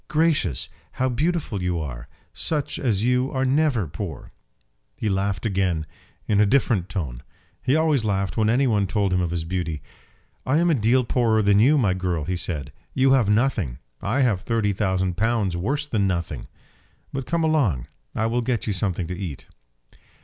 "Gracious; 0.07 0.67
how 0.93 1.07
beautiful 1.09 1.61
you 1.61 1.79
are! 1.79 2.07
Such 2.33 2.79
as 2.79 3.03
you 3.03 3.31
are 3.31 3.45
never 3.45 3.85
poor." 3.87 4.31
He 4.97 5.07
laughed 5.09 5.45
again, 5.45 5.85
in 6.27 6.41
a 6.41 6.45
different 6.47 6.89
tone. 6.89 7.21
He 7.61 7.75
always 7.75 8.03
laughed 8.03 8.35
when 8.35 8.49
any 8.49 8.65
one 8.65 8.87
told 8.87 9.13
him 9.13 9.21
of 9.21 9.29
his 9.29 9.43
beauty. 9.43 9.83
"I 10.43 10.57
am 10.57 10.71
a 10.71 10.73
deal 10.73 11.03
poorer 11.03 11.43
than 11.43 11.59
you, 11.59 11.77
my 11.77 11.93
girl," 11.93 12.23
he 12.23 12.35
said. 12.35 12.73
"You 12.95 13.11
have 13.11 13.29
nothing. 13.29 13.77
I 14.01 14.21
have 14.21 14.41
thirty 14.41 14.73
thousand 14.73 15.17
pounds 15.17 15.55
worse 15.55 15.85
than 15.85 16.07
nothing. 16.07 16.47
But 17.13 17.27
come 17.27 17.43
along, 17.43 17.85
and 18.15 18.23
I 18.23 18.25
will 18.25 18.41
get 18.41 18.65
you 18.65 18.73
something 18.73 19.05
to 19.05 19.15
eat." 19.15 19.45